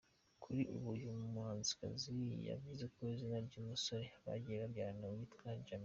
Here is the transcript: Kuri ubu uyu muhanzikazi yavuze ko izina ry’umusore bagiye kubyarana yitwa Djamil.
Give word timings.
Kuri 0.43 0.61
ubu 0.75 0.87
uyu 0.95 1.09
muhanzikazi 1.33 2.17
yavuze 2.49 2.83
ko 2.93 2.99
izina 3.13 3.37
ry’umusore 3.47 4.05
bagiye 4.25 4.59
kubyarana 4.63 5.07
yitwa 5.15 5.49
Djamil. 5.59 5.79